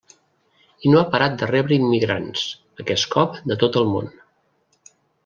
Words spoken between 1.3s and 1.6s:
de